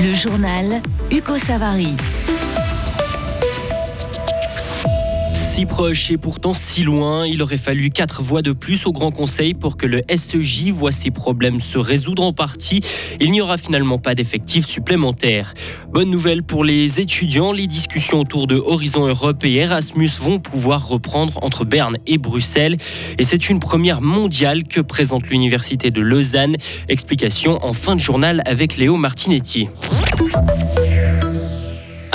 [0.00, 1.96] Le journal Hugo Savary.
[5.58, 9.10] Si proche et pourtant si loin, il aurait fallu quatre voix de plus au Grand
[9.10, 12.80] Conseil pour que le SEJ voit ses problèmes se résoudre en partie.
[13.18, 15.54] Il n'y aura finalement pas d'effectifs supplémentaires.
[15.92, 20.86] Bonne nouvelle pour les étudiants, les discussions autour de Horizon Europe et Erasmus vont pouvoir
[20.86, 22.76] reprendre entre Berne et Bruxelles.
[23.18, 26.54] Et c'est une première mondiale que présente l'Université de Lausanne.
[26.88, 29.66] Explication en fin de journal avec Léo Martinetti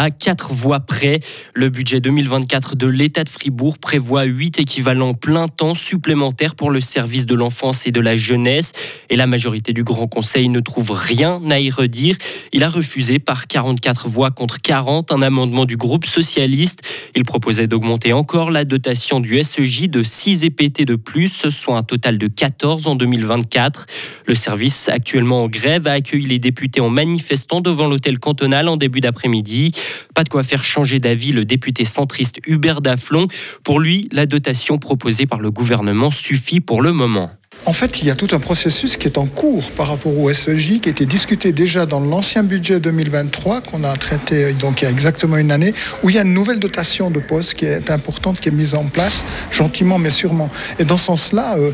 [0.00, 1.20] à quatre voix près.
[1.52, 6.80] Le budget 2024 de l'État de Fribourg prévoit huit équivalents plein temps supplémentaires pour le
[6.80, 8.72] service de l'enfance et de la jeunesse.
[9.10, 12.16] Et la majorité du Grand Conseil ne trouve rien à y redire.
[12.54, 16.80] Il a refusé par 44 voix contre 40 un amendement du groupe socialiste.
[17.14, 21.82] Il proposait d'augmenter encore la dotation du SEJ de 6 EPT de plus, soit un
[21.82, 23.84] total de 14 en 2024.
[24.26, 28.78] Le service, actuellement en grève, a accueilli les députés en manifestant devant l'hôtel cantonal en
[28.78, 29.72] début d'après-midi.
[30.14, 33.26] Pas de quoi faire changer d'avis le député centriste Hubert Daflon.
[33.64, 37.30] Pour lui, la dotation proposée par le gouvernement suffit pour le moment.
[37.66, 40.32] En fait, il y a tout un processus qui est en cours par rapport au
[40.32, 44.84] SEJ, qui a été discuté déjà dans l'ancien budget 2023, qu'on a traité donc il
[44.84, 47.66] y a exactement une année, où il y a une nouvelle dotation de poste qui
[47.66, 50.48] est importante, qui est mise en place, gentiment mais sûrement.
[50.78, 51.72] Et dans ce sens-là, euh,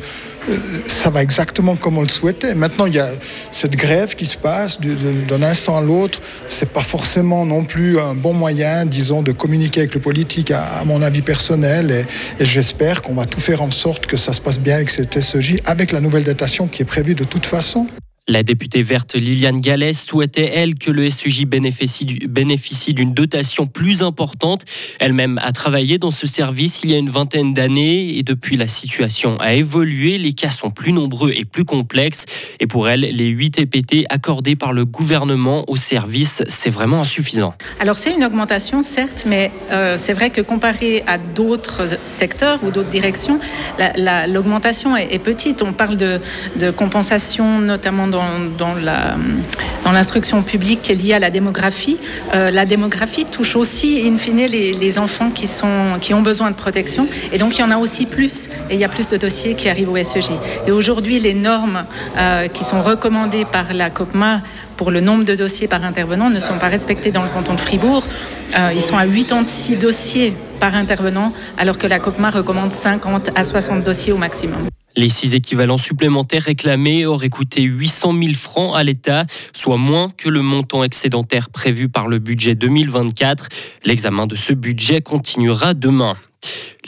[0.87, 2.55] ça va exactement comme on le souhaitait.
[2.55, 3.09] Maintenant, il y a
[3.53, 6.21] cette grève qui se passe d'un instant à l'autre.
[6.49, 10.83] C'est pas forcément non plus un bon moyen, disons, de communiquer avec le politique, à,
[10.85, 11.91] mon avis personnel.
[11.91, 14.91] Et, et j'espère qu'on va tout faire en sorte que ça se passe bien avec
[14.91, 17.87] cette SEJ, avec la nouvelle datation qui est prévue de toute façon.
[18.29, 24.65] La députée verte Liliane Gallès souhaitait, elle, que le SEJ bénéficie d'une dotation plus importante.
[24.99, 28.67] Elle-même a travaillé dans ce service il y a une vingtaine d'années et depuis la
[28.67, 32.27] situation a évolué, les cas sont plus nombreux et plus complexes.
[32.59, 37.55] Et pour elle, les 8 EPT accordés par le gouvernement au service, c'est vraiment insuffisant.
[37.79, 42.73] Alors c'est une augmentation, certes, mais euh, c'est vrai que comparé à d'autres secteurs ou
[42.73, 43.39] d'autres directions,
[44.27, 45.63] l'augmentation est, petite.
[45.63, 46.21] On parle de,
[46.59, 48.16] de compensation notamment dans,
[48.59, 51.99] dans l'instruction publique qui est liée à la démographie.
[52.35, 56.51] Euh, la démographie touche aussi, in fine, les, les, enfants qui, sont, qui ont besoin
[56.51, 57.07] de protection.
[57.33, 58.49] Et donc, il y en a aussi plus.
[58.71, 60.31] Et il y a plus de dossiers qui arrivent au SEJ.
[60.67, 61.85] Et aujourd'hui, les normes
[62.19, 64.41] euh, qui sont recommandées par la COPMA
[64.77, 67.61] pour le nombre de dossiers par intervenant ne sont pas respectées dans le canton de
[67.61, 68.05] Fribourg.
[68.59, 73.45] Euh, ils sont à 86 dossiers par intervenant, alors que la COPMA recommande 50 à
[73.45, 74.69] 60 dossiers au maximum.
[74.99, 80.31] Les six équivalents supplémentaires réclamés auraient coûté 800 000 francs à l'État, soit moins que
[80.31, 83.49] le montant excédentaire prévu par le budget 2024.
[83.85, 86.17] L'examen de ce budget continuera demain.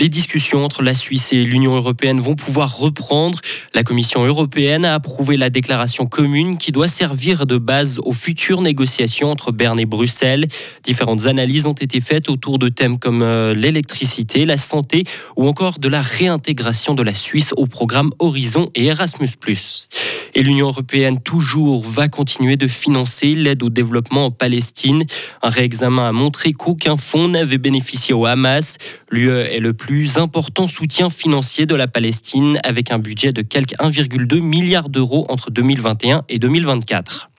[0.00, 3.40] Les discussions entre la Suisse et l'Union européenne vont pouvoir reprendre.
[3.74, 8.62] La Commission européenne a approuvé la déclaration commune qui doit servir de base aux futures
[8.62, 10.46] négociations entre Berne et Bruxelles.
[10.84, 15.02] Différentes analyses ont été faites autour de thèmes comme euh, l'électricité, la santé
[15.36, 19.26] ou encore de la réintégration de la Suisse au programme Horizon et Erasmus⁇
[20.38, 25.04] et l'Union européenne, toujours, va continuer de financer l'aide au développement en Palestine.
[25.42, 28.76] Un réexamen a montré qu'aucun fonds n'avait bénéficié au Hamas.
[29.10, 33.74] L'UE est le plus important soutien financier de la Palestine, avec un budget de quelque
[33.80, 37.30] 1,2 milliard d'euros entre 2021 et 2024.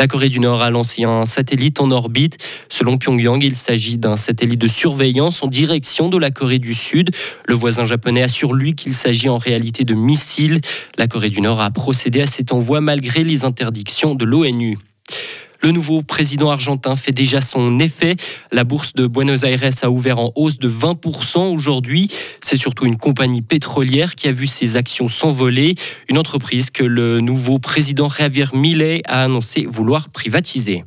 [0.00, 2.38] La Corée du Nord a lancé un satellite en orbite.
[2.68, 7.10] Selon Pyongyang, il s'agit d'un satellite de surveillance en direction de la Corée du Sud.
[7.46, 10.60] Le voisin japonais assure lui qu'il s'agit en réalité de missiles.
[10.96, 14.78] La Corée du Nord a procédé à cet envoi malgré les interdictions de l'ONU.
[15.60, 18.14] Le nouveau président argentin fait déjà son effet.
[18.52, 22.08] La bourse de Buenos Aires a ouvert en hausse de 20% aujourd'hui.
[22.40, 25.74] C'est surtout une compagnie pétrolière qui a vu ses actions s'envoler.
[26.08, 30.84] Une entreprise que le nouveau président Javier Milei a annoncé vouloir privatiser.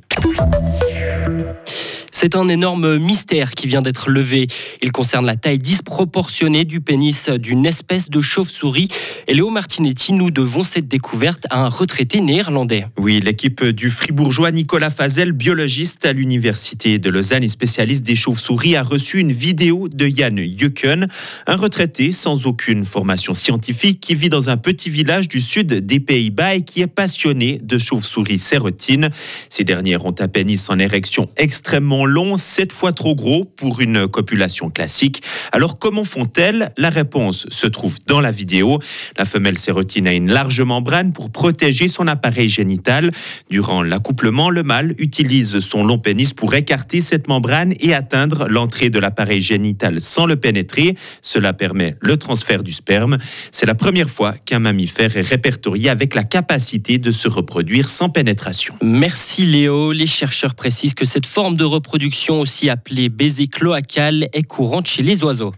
[2.21, 4.45] C'est un énorme mystère qui vient d'être levé.
[4.83, 8.89] Il concerne la taille disproportionnée du pénis d'une espèce de chauve-souris.
[9.27, 12.85] Et Léo Martinetti, nous devons cette découverte à un retraité néerlandais.
[12.99, 18.75] Oui, l'équipe du fribourgeois Nicolas Fazel, biologiste à l'université de Lausanne et spécialiste des chauves-souris,
[18.75, 21.07] a reçu une vidéo de Jan Jukken,
[21.47, 25.99] un retraité sans aucune formation scientifique qui vit dans un petit village du sud des
[25.99, 29.09] Pays-Bas et qui est passionné de chauves-souris sérotines.
[29.49, 34.07] Ces dernières ont un pénis en érection extrêmement long, sept fois trop gros pour une
[34.07, 35.23] copulation classique.
[35.51, 36.71] Alors comment font-elles?
[36.77, 38.79] La réponse se trouve dans la vidéo.
[39.17, 43.11] La femelle sérotine a une large membrane pour protéger son appareil génital.
[43.49, 48.89] Durant l'accouplement, le mâle utilise son long pénis pour écarter cette membrane et atteindre l'entrée
[48.89, 50.95] de l'appareil génital sans le pénétrer.
[51.21, 53.17] Cela permet le transfert du sperme.
[53.51, 58.09] C'est la première fois qu'un mammifère est répertorié avec la capacité de se reproduire sans
[58.09, 58.75] pénétration.
[58.81, 59.91] Merci Léo.
[59.93, 65.03] Les chercheurs précisent que cette forme de reproduction, aussi appelée baiser cloacal, est courante chez
[65.03, 65.53] les oiseaux.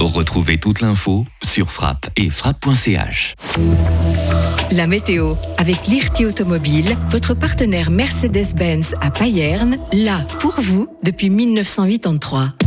[0.00, 3.34] Retrouvez toute l'info sur frappe et frappe.ch.
[4.70, 12.57] La météo avec l'IRT Automobile, votre partenaire Mercedes-Benz à Payerne, là pour vous depuis 1983.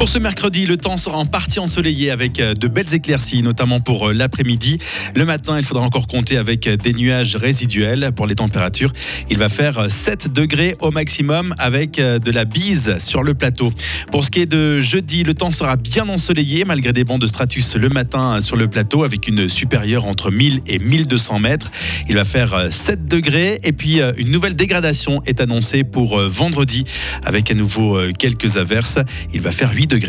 [0.00, 3.80] Pour ce mercredi, le temps sera en partie ensoleillé avec euh, de belles éclaircies, notamment
[3.80, 4.78] pour euh, l'après-midi.
[5.14, 8.94] Le matin, il faudra encore compter avec euh, des nuages résiduels pour les températures.
[9.28, 13.74] Il va faire 7 degrés au maximum avec de la bise sur le plateau.
[14.10, 17.26] Pour ce qui est de jeudi, le temps sera bien ensoleillé malgré des bancs de
[17.26, 21.70] stratus le matin sur le plateau avec une supérieure entre 1000 et 1200 mètres.
[22.08, 26.84] Il va faire 7 degrés et puis une nouvelle dégradation est annoncée pour vendredi
[27.22, 28.98] avec à nouveau quelques averses.
[29.34, 30.08] Il va faire 8 degrés.